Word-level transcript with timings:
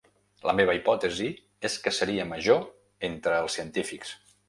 La 0.49 0.55
meva 0.59 0.73
hipòtesi 0.77 1.27
és 1.71 1.77
que 1.85 1.95
seria 1.99 2.27
major 2.33 2.67
entre 3.13 3.39
els 3.45 3.61
científics. 3.61 4.21